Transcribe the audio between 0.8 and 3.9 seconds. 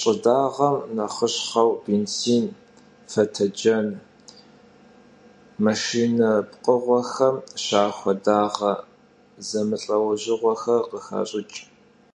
nexhışheu bênzin, fetıcen,